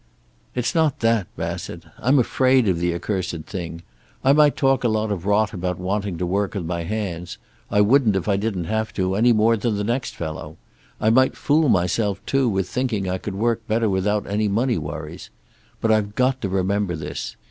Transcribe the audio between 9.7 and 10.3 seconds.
the next